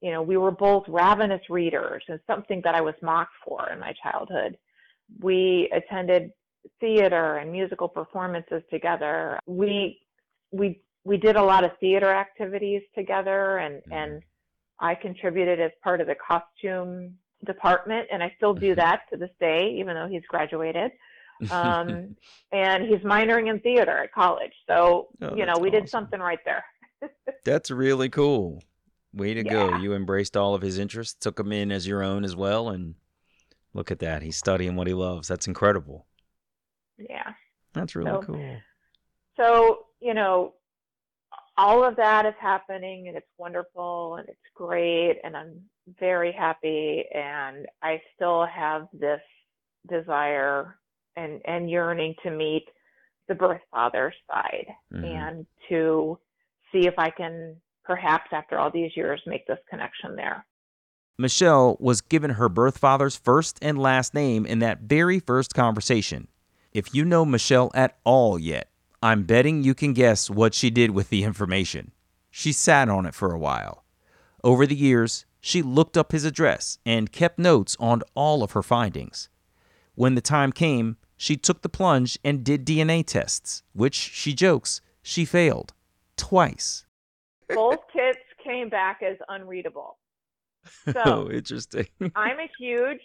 [0.00, 3.78] You know, we were both ravenous readers and something that I was mocked for in
[3.78, 4.56] my childhood.
[5.20, 6.30] We attended
[6.80, 9.38] theater and musical performances together.
[9.46, 10.00] We
[10.50, 13.92] we we did a lot of theater activities together and Mhm.
[13.92, 14.22] and
[14.78, 19.30] I contributed as part of the costume department and I still do that to this
[19.38, 20.92] day even though he's graduated
[21.50, 22.14] um,
[22.52, 24.52] and he's minoring in theater at college.
[24.66, 26.64] So Oh, you know, we did something right there.
[27.44, 28.62] That's really cool.
[29.12, 29.74] Way to go.
[29.74, 32.94] You embraced all of his interests, took them in as your own as well, and
[33.74, 34.22] look at that.
[34.22, 35.28] He's studying what he loves.
[35.28, 36.06] That's incredible.
[36.98, 37.32] Yeah.
[37.72, 38.56] That's really So- cool.
[39.36, 40.54] So you know,
[41.56, 47.04] all of that is happening, and it's wonderful, and it's great, and I'm very happy,
[47.14, 49.20] and I still have this
[49.88, 50.78] desire
[51.16, 52.66] and and yearning to meet
[53.28, 55.04] the birth father side Mhm.
[55.04, 56.18] and to
[56.72, 60.46] see if I can perhaps after all these years make this connection there.
[61.18, 66.28] Michelle was given her birth father's first and last name in that very first conversation.
[66.74, 68.68] If you know Michelle at all yet,
[69.00, 71.92] I'm betting you can guess what she did with the information.
[72.32, 73.84] She sat on it for a while.
[74.42, 78.62] Over the years, she looked up his address and kept notes on all of her
[78.62, 79.28] findings.
[79.94, 84.80] When the time came, she took the plunge and did DNA tests, which she jokes
[85.00, 85.74] she failed
[86.16, 86.86] twice.
[87.50, 89.98] Both kits came back as unreadable.
[90.88, 91.86] oh, So interesting.
[92.16, 93.00] I'm a huge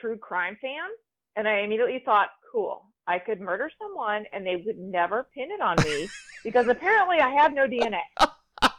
[0.00, 0.88] true crime fan,
[1.36, 5.60] and I immediately thought, cool, I could murder someone and they would never pin it
[5.60, 6.08] on me
[6.44, 8.00] because apparently I have no DNA.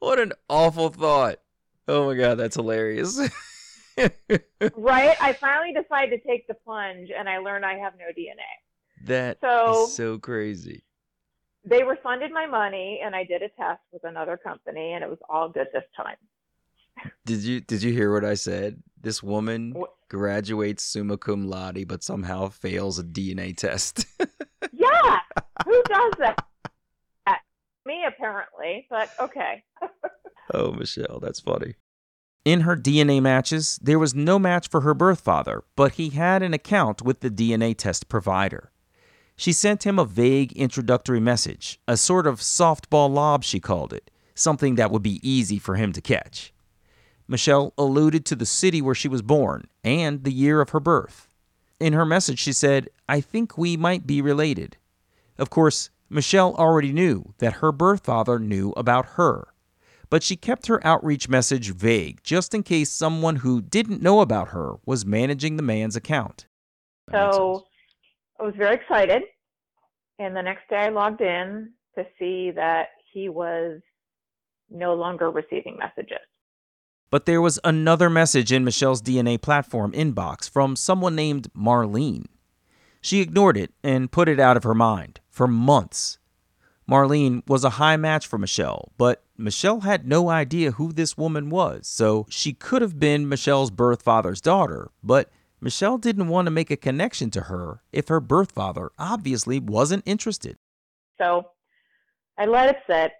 [0.00, 1.40] What an awful thought.
[1.88, 3.18] Oh my god, that's hilarious.
[4.76, 5.16] Right?
[5.20, 9.06] I finally decided to take the plunge and I learned I have no DNA.
[9.06, 10.84] That is So- so crazy.
[11.64, 15.18] They refunded my money and I did a test with another company and it was
[15.28, 16.14] all good this time.
[17.26, 18.80] Did you did you hear what I said?
[19.00, 19.94] This woman What?
[20.08, 24.06] Graduates summa cum laude but somehow fails a DNA test.
[24.72, 25.18] Yeah,
[25.64, 26.44] who does that?
[27.88, 29.64] Me, apparently, but okay.
[30.52, 31.74] oh, Michelle, that's funny.
[32.44, 36.42] In her DNA matches, there was no match for her birth father, but he had
[36.42, 38.72] an account with the DNA test provider.
[39.36, 44.10] She sent him a vague introductory message, a sort of softball lob, she called it,
[44.34, 46.52] something that would be easy for him to catch.
[47.28, 51.28] Michelle alluded to the city where she was born and the year of her birth.
[51.78, 54.78] In her message, she said, I think we might be related.
[55.38, 59.48] Of course, Michelle already knew that her birth father knew about her,
[60.10, 64.48] but she kept her outreach message vague just in case someone who didn't know about
[64.48, 66.46] her was managing the man's account.
[67.12, 67.66] So.
[68.40, 69.22] I was very excited.
[70.18, 73.80] And the next day I logged in to see that he was
[74.70, 76.18] no longer receiving messages.
[77.10, 82.26] But there was another message in Michelle's DNA platform inbox from someone named Marlene.
[83.00, 86.18] She ignored it and put it out of her mind for months.
[86.88, 91.48] Marlene was a high match for Michelle, but Michelle had no idea who this woman
[91.50, 96.50] was, so she could have been Michelle's birth father's daughter, but Michelle didn't want to
[96.50, 100.56] make a connection to her if her birth father obviously wasn't interested.
[101.18, 101.50] So
[102.38, 103.12] I let it sit.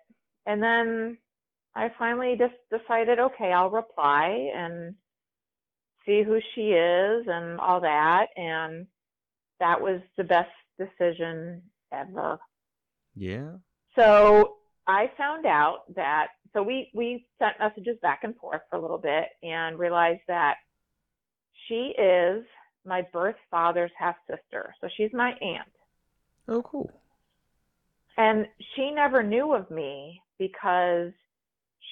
[0.46, 1.18] And then
[1.74, 4.94] I finally just decided, okay, I'll reply and
[6.04, 8.26] see who she is and all that.
[8.36, 8.86] And
[9.60, 12.38] that was the best decision ever.
[13.14, 13.52] Yeah.
[13.96, 18.80] So I found out that so we we sent messages back and forth for a
[18.80, 20.56] little bit and realized that
[21.66, 22.44] she is
[22.86, 24.74] my birth father's half sister.
[24.80, 25.68] So she's my aunt.
[26.48, 26.90] Oh, cool.
[28.16, 31.12] And she never knew of me because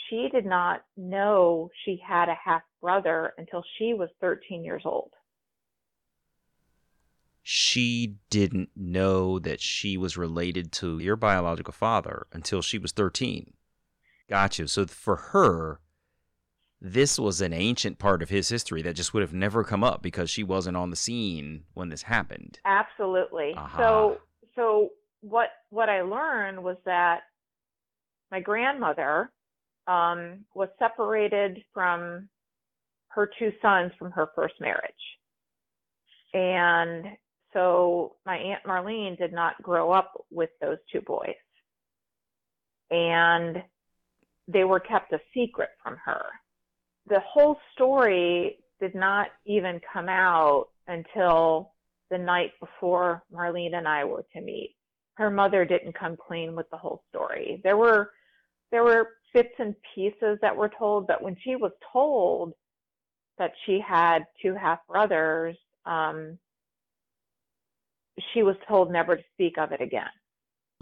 [0.08, 5.12] she did not know she had a half brother until she was 13 years old.
[7.42, 13.52] She didn't know that she was related to your biological father until she was 13.
[14.28, 14.66] Gotcha.
[14.66, 15.80] So for her,
[16.80, 20.02] this was an ancient part of his history that just would have never come up
[20.02, 22.58] because she wasn't on the scene when this happened.
[22.64, 23.54] Absolutely.
[23.56, 23.78] Aha.
[23.78, 24.18] So
[24.56, 24.88] so
[25.20, 27.20] what what I learned was that
[28.30, 29.30] my grandmother
[29.86, 32.28] um, was separated from
[33.08, 34.92] her two sons from her first marriage,
[36.34, 37.06] and
[37.52, 41.34] so my aunt Marlene did not grow up with those two boys,
[42.90, 43.62] and
[44.48, 46.24] they were kept a secret from her.
[47.08, 51.72] The whole story did not even come out until
[52.10, 54.76] the night before Marlene and I were to meet.
[55.14, 57.60] Her mother didn't come clean with the whole story.
[57.64, 58.10] There were
[58.70, 62.52] there were bits and pieces that were told, but when she was told
[63.38, 66.38] that she had two half brothers, um,
[68.32, 70.08] she was told never to speak of it again.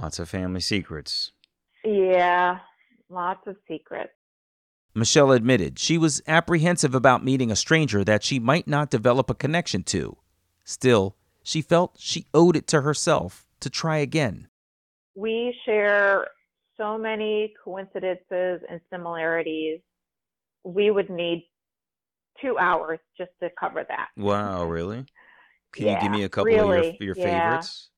[0.01, 1.33] Lots of family secrets.
[1.85, 2.59] Yeah,
[3.09, 4.13] lots of secrets.
[4.95, 9.35] Michelle admitted she was apprehensive about meeting a stranger that she might not develop a
[9.35, 10.17] connection to.
[10.63, 14.49] Still, she felt she owed it to herself to try again.
[15.17, 16.29] We share
[16.77, 19.81] so many coincidences and similarities.
[20.65, 21.49] We would need
[22.41, 24.09] two hours just to cover that.
[24.17, 25.07] Wow, really?
[25.73, 27.23] Can Yeah, you give me a couple of your, your yeah.
[27.25, 27.91] favorites?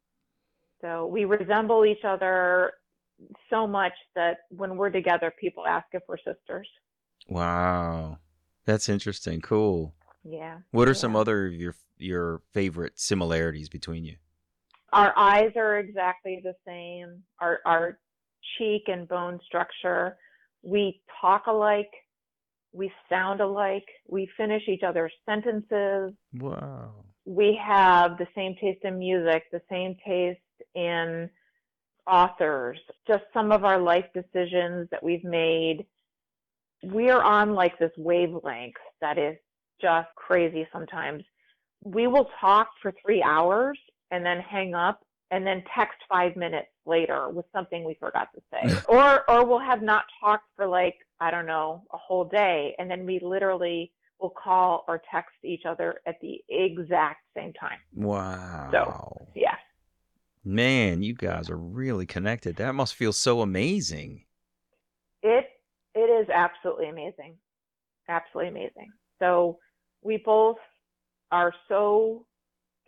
[0.80, 2.72] So we resemble each other
[3.50, 6.68] so much that when we're together, people ask if we're sisters.
[7.28, 8.18] Wow.
[8.66, 9.40] That's interesting.
[9.40, 9.94] Cool.
[10.24, 10.58] Yeah.
[10.70, 14.16] What are some other of your your favorite similarities between you?
[14.92, 17.22] Our eyes are exactly the same.
[17.40, 17.98] Our our
[18.58, 20.16] cheek and bone structure.
[20.62, 21.90] We talk alike.
[22.72, 23.86] We sound alike.
[24.08, 26.12] We finish each other's sentences.
[26.34, 26.92] Wow.
[27.24, 30.40] We have the same taste in music, the same taste
[30.74, 31.28] in
[32.06, 32.78] authors.
[33.06, 35.86] Just some of our life decisions that we've made.
[36.84, 39.36] We're on like this wavelength that is
[39.80, 41.24] just crazy sometimes.
[41.84, 43.78] We will talk for three hours
[44.10, 48.42] and then hang up and then text five minutes later with something we forgot to
[48.50, 48.78] say.
[48.88, 52.90] or or we'll have not talked for like, I don't know, a whole day and
[52.90, 57.78] then we literally will call or text each other at the exact same time.
[57.94, 58.68] Wow.
[58.72, 59.56] So yeah.
[60.44, 62.56] Man, you guys are really connected.
[62.56, 64.24] That must feel so amazing.
[65.22, 65.46] It
[65.94, 67.36] it is absolutely amazing.
[68.08, 68.92] Absolutely amazing.
[69.18, 69.58] So
[70.02, 70.58] we both
[71.32, 72.26] are so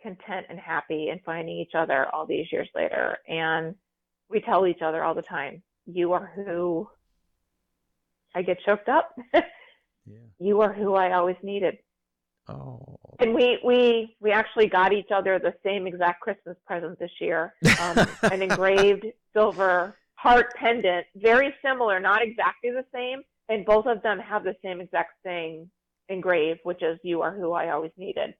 [0.01, 3.75] content and happy and finding each other all these years later and
[4.29, 6.87] we tell each other all the time, you are who
[8.35, 9.15] I get choked up.
[9.33, 9.41] Yeah.
[10.39, 11.77] you are who I always needed.
[12.47, 12.97] Oh.
[13.19, 17.53] And we we we actually got each other the same exact Christmas present this year.
[17.81, 24.01] Um, an engraved silver heart pendant, very similar, not exactly the same, and both of
[24.01, 25.69] them have the same exact thing
[26.07, 28.33] engraved, which is "You are who I always needed."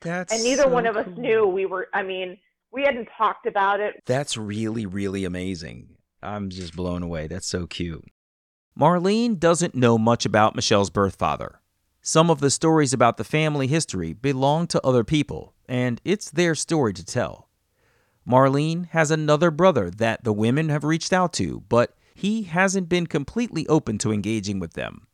[0.00, 1.22] That's And neither so one of us cool.
[1.22, 1.88] knew we were.
[1.94, 2.38] I mean,
[2.72, 4.02] we hadn't talked about it.
[4.06, 5.96] That's really, really amazing.
[6.22, 7.26] I'm just blown away.
[7.26, 8.04] That's so cute.
[8.78, 11.60] Marlene doesn't know much about Michelle's birth father.
[12.02, 16.54] Some of the stories about the family history belong to other people, and it's their
[16.54, 17.48] story to tell.
[18.28, 23.06] Marlene has another brother that the women have reached out to, but he hasn't been
[23.06, 25.06] completely open to engaging with them.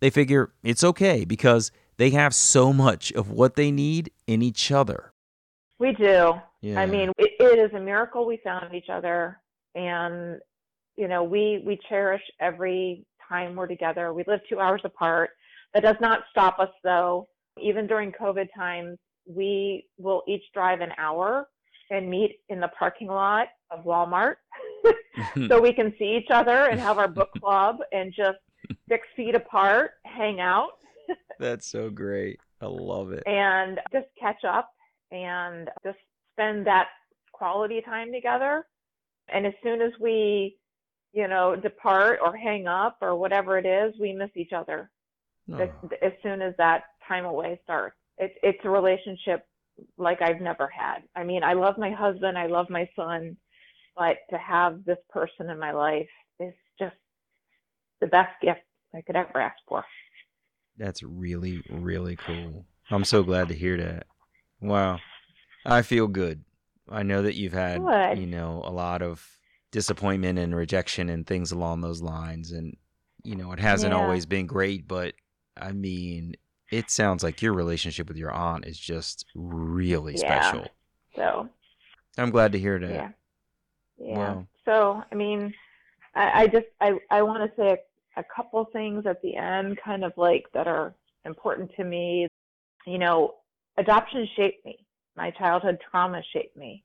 [0.00, 4.70] They figure it's okay because they have so much of what they need in each
[4.70, 5.12] other.
[5.78, 6.34] We do.
[6.60, 6.80] Yeah.
[6.80, 9.38] I mean, it, it is a miracle we found each other,
[9.74, 10.40] and
[10.96, 14.12] you know, we we cherish every time we're together.
[14.14, 15.30] We live two hours apart.
[15.74, 17.28] That does not stop us, though.
[17.60, 21.48] Even during COVID times, we will each drive an hour
[21.90, 24.36] and meet in the parking lot of Walmart,
[25.48, 28.38] so we can see each other and have our book club and just
[28.88, 30.77] six feet apart hang out
[31.38, 32.40] That's so great.
[32.60, 33.22] I love it.
[33.26, 34.70] and just catch up
[35.12, 35.98] and just
[36.34, 36.88] spend that
[37.32, 38.66] quality time together.
[39.28, 40.56] And as soon as we,
[41.12, 44.90] you know, depart or hang up or whatever it is, we miss each other
[45.58, 45.88] as, Oh.
[46.02, 47.96] as soon as that time away starts.
[48.18, 49.46] It's it's a relationship
[49.96, 51.04] like I've never had.
[51.14, 53.36] I mean, I love my husband, I love my son,
[53.96, 56.08] but to have this person in my life
[56.40, 56.96] is just
[58.00, 58.60] the best gift
[58.94, 59.84] I could ever ask for.
[60.78, 62.64] That's really, really cool.
[62.90, 64.06] I'm so glad to hear that.
[64.60, 65.00] Wow.
[65.66, 66.44] I feel good.
[66.88, 68.18] I know that you've had, Good.
[68.18, 69.26] you know, a lot of
[69.70, 72.52] disappointment and rejection and things along those lines.
[72.52, 72.76] And,
[73.22, 74.00] you know, it hasn't Yeah.
[74.00, 75.14] always been great, but
[75.56, 76.34] I mean,
[76.70, 80.40] it sounds like your relationship with your aunt is just really Yeah.
[80.40, 80.70] special.
[81.14, 81.48] So
[82.16, 82.90] I'm glad to hear that.
[82.90, 83.10] Yeah.
[83.98, 84.16] Yeah.
[84.16, 84.46] Wow.
[84.64, 85.52] So, I mean,
[86.14, 87.78] I, I just I I want to say
[88.18, 90.94] a, couple things at the end, kind of like that are
[91.24, 92.26] important to me.
[92.86, 93.34] You know,
[93.76, 94.78] adoption shaped me.
[95.16, 96.84] My childhood trauma shaped me.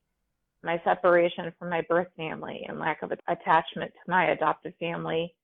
[0.62, 5.34] My separation from my birth family and lack of attachment to my adopted family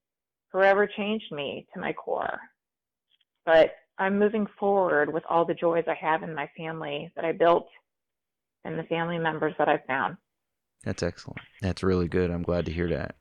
[0.50, 2.38] forever changed me to my core.
[3.44, 7.32] But I'm moving forward with all the joys I have in my family that I
[7.32, 7.68] built
[8.64, 10.16] and the family members that I've found.
[10.84, 11.40] That's excellent.
[11.60, 12.30] That's really good.
[12.30, 13.16] I'm glad to hear that.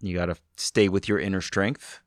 [0.00, 2.00] You got to stay with your inner strength.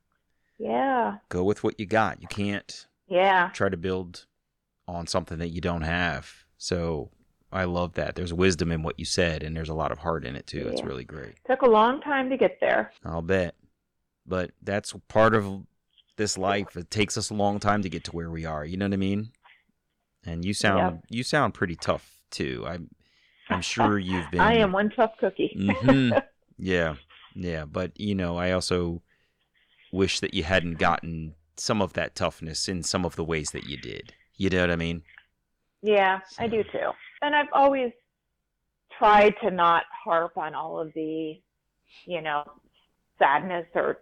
[0.60, 1.16] Yeah.
[1.30, 2.20] Go with what you got.
[2.20, 3.48] You can't Yeah.
[3.54, 4.26] try to build
[4.86, 6.30] on something that you don't have.
[6.58, 7.10] So
[7.50, 8.14] I love that.
[8.14, 10.68] There's wisdom in what you said, and there's a lot of heart in it too.
[10.68, 11.34] It's really great.
[11.46, 12.92] Took a long time to get there.
[13.04, 13.54] I'll bet.
[14.26, 15.66] But that's part of
[16.16, 16.76] this life.
[16.76, 18.64] It takes us a long time to get to where we are.
[18.64, 19.32] You know what I mean?
[20.24, 22.64] And you sound you sound pretty tough too.
[22.68, 22.90] I'm
[23.48, 24.40] I'm sure you've been.
[24.40, 25.56] I am one tough cookie.
[25.58, 26.22] Mhm.
[26.62, 26.96] Yeah,
[27.34, 27.64] yeah.
[27.64, 29.00] But you know, I also
[29.92, 33.64] wish that you hadn't gotten some of that toughness in some of the ways that
[33.64, 34.14] you did.
[34.36, 35.02] You know what I mean?
[35.82, 36.90] Yeah, I do too.
[37.22, 37.92] And I've always
[38.98, 41.40] tried to not harp on all of the,
[42.06, 42.44] you know,
[43.18, 43.98] sadness or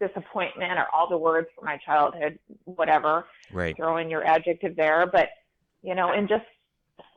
[0.00, 3.26] disappointment or all the words from my childhood, whatever.
[3.52, 3.76] Right.
[3.76, 5.28] Throw in your adjective there, but
[5.82, 6.44] you know, and just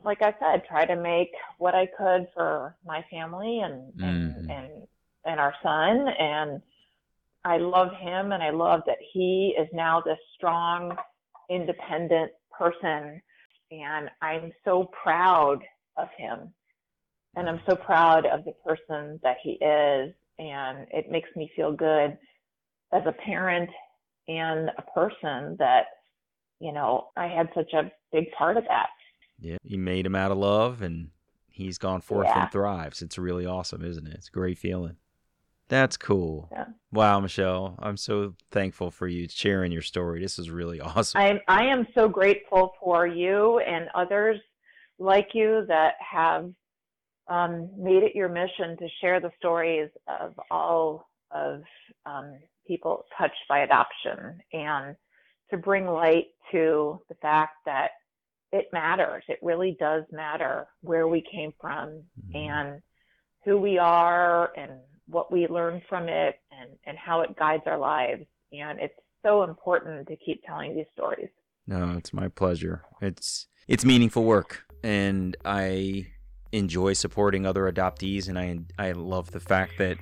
[0.04, 4.50] like I said, try to make what I could for my family and and Mhm.
[4.50, 4.86] and,
[5.24, 6.62] and our son and
[7.44, 10.96] I love him and I love that he is now this strong,
[11.50, 13.20] independent person
[13.70, 15.58] and I'm so proud
[15.96, 16.52] of him.
[17.34, 21.72] And I'm so proud of the person that he is and it makes me feel
[21.72, 22.16] good
[22.92, 23.70] as a parent
[24.28, 25.86] and a person that
[26.62, 28.90] you know, I had such a big part of that.
[29.40, 29.56] Yeah.
[29.64, 31.10] You made him out of love, and
[31.48, 32.44] he's gone forth Yeah.
[32.44, 33.02] and thrives.
[33.02, 34.14] It's really awesome, isn't it?
[34.14, 34.96] It's a great feeling.
[35.72, 36.50] That's cool.
[36.52, 36.66] Yeah.
[36.92, 40.20] Wow, Michelle, I'm so thankful for you sharing your story.
[40.20, 41.18] This is really awesome.
[41.18, 44.38] I I am so grateful for you and others
[44.98, 46.50] like you that have
[47.26, 49.88] um, made it your mission to share the stories
[50.20, 51.62] of all of
[52.04, 54.94] um, people touched by adoption and
[55.50, 57.92] to bring light to the fact that
[58.52, 59.24] it matters.
[59.26, 62.34] It really does matter where we came from Mhm.
[62.36, 62.82] and
[63.46, 64.72] who we are and
[65.08, 68.24] what we learn from it and, and how it guides our lives.
[68.52, 68.94] And it's
[69.24, 71.28] so important to keep telling these stories.
[71.66, 72.82] No, it's my pleasure.
[73.00, 76.08] It's it's meaningful work, and I
[76.50, 79.96] enjoy supporting other adoptees, and I I love the fact that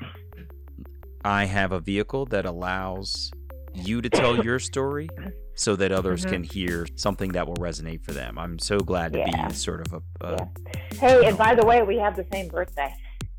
[1.24, 3.30] I have a vehicle that allows
[3.74, 5.09] you to tell your story,
[5.55, 6.28] so that others Mhm.
[6.30, 8.38] can hear something that will resonate for them.
[8.38, 9.48] I'm so glad to Yeah.
[9.48, 10.48] be sort of a, a.
[10.96, 12.92] Hey, and by the way, we have the same birthday.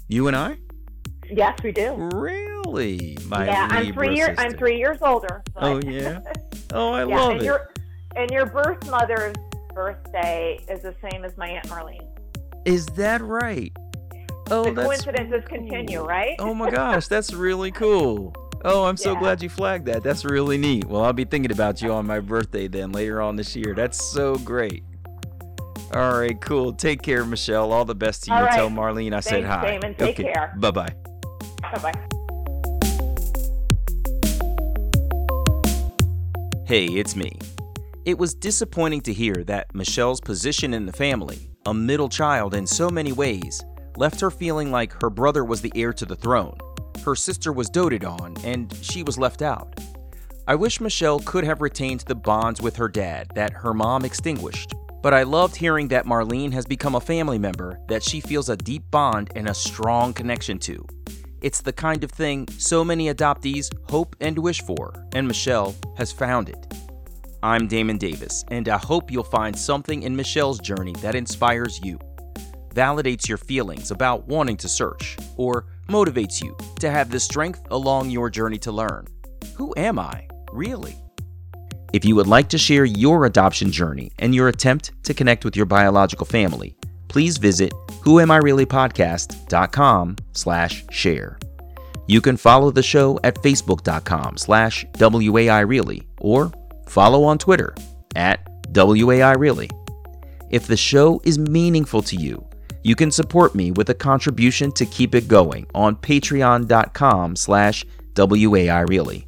[0.07, 0.57] you and I.
[1.31, 1.93] Yes, we do.
[2.13, 4.35] Really, my yeah, I'm three years.
[4.37, 5.41] I'm three years older.
[5.53, 6.19] but- Oh yeah.
[6.73, 7.45] Oh, I yeah, love and it.
[7.45, 7.69] your
[8.15, 9.35] and your birth mother's
[9.75, 12.07] birthday is the same as my aunt Marlene.
[12.63, 13.73] Is that right?
[14.49, 16.35] Oh, the that's coincidences continue, right?
[16.39, 18.33] Oh my gosh, that's really cool.
[18.63, 19.19] Oh, I'm so Yeah.
[19.19, 20.01] glad you flagged that.
[20.03, 20.85] That's really neat.
[20.85, 23.73] Well, I'll be thinking about you on my birthday then later on this year.
[23.75, 24.83] That's so great.
[25.93, 26.71] All right, cool.
[26.71, 27.73] Take care, Michelle.
[27.73, 28.37] All the best to you.
[28.37, 28.53] Right.
[28.53, 29.71] Tell Marlene I said Thanks, hi.
[29.71, 29.95] Damon.
[29.95, 30.31] Take okay.
[30.31, 30.53] care.
[30.57, 30.95] Bye bye.
[31.61, 32.21] Bye bye.
[36.65, 37.37] Hey, it's me.
[38.05, 42.65] It was disappointing to hear that Michelle's position in the family, a middle child in
[42.65, 43.63] so many ways,
[43.97, 46.57] left her feeling like her brother was the heir to the throne.
[47.03, 49.79] Her sister was doted on, and she was left out.
[50.47, 54.73] I wish Michelle could have retained the bonds with her dad that her mom extinguished,
[55.01, 58.57] but I loved hearing that Marlene has become a family member that she feels a
[58.57, 60.85] deep bond and a strong connection to.
[61.41, 66.11] It's the kind of thing so many adoptees hope and wish for, and Michelle has
[66.11, 66.71] found it.
[67.41, 71.97] I'm Damon Davis, and I hope you'll find something in Michelle's journey that inspires you,
[72.75, 78.11] validates your feelings about wanting to search, or motivates you to have the strength along
[78.11, 79.07] your journey to learn.
[79.55, 80.95] Who am I, really?
[81.91, 85.57] If you would like to share your adoption journey and your attempt to connect with
[85.57, 86.77] your biological family,
[87.11, 87.71] please visit
[88.03, 91.37] whoamireallypodcast.com slash share.
[92.07, 96.53] You can follow the show at facebook.com slash WAIReally or
[96.87, 97.75] follow on Twitter
[98.15, 99.69] at WAIReally.
[100.49, 102.47] If the show is meaningful to you,
[102.83, 109.25] you can support me with a contribution to keep it going on patreon.com slash WAIReally.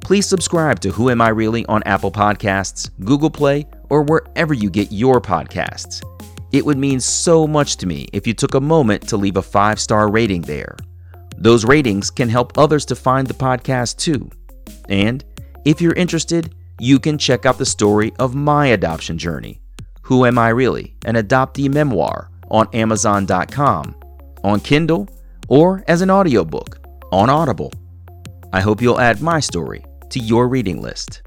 [0.00, 4.70] Please subscribe to Who Am I Really on Apple Podcasts, Google Play, or wherever you
[4.70, 6.02] get your podcasts.
[6.52, 9.42] It would mean so much to me if you took a moment to leave a
[9.42, 10.76] five star rating there.
[11.36, 14.30] Those ratings can help others to find the podcast too.
[14.88, 15.24] And
[15.64, 19.60] if you're interested, you can check out the story of my adoption journey,
[20.02, 20.96] Who Am I Really?
[21.04, 23.94] An Adoptee Memoir, on Amazon.com,
[24.42, 25.08] on Kindle,
[25.48, 26.78] or as an audiobook
[27.12, 27.72] on Audible.
[28.52, 31.22] I hope you'll add my story to your reading list.